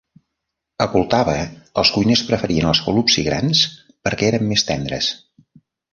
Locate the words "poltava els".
0.93-1.91